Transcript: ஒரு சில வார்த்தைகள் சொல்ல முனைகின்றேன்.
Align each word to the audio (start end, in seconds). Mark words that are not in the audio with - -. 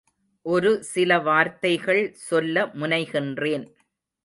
ஒரு 0.45 0.83
சில 0.83 1.19
வார்த்தைகள் 1.19 2.01
சொல்ல 2.21 2.65
முனைகின்றேன். 2.79 3.67